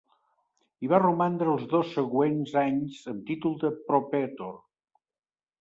Hi 0.83 0.87
va 0.93 0.99
romandre 1.03 1.51
els 1.57 1.67
dos 1.75 1.91
següents 1.99 2.55
anys 2.63 2.97
amb 3.13 3.23
títol 3.31 3.57
de 3.65 3.73
propretor. 3.91 4.57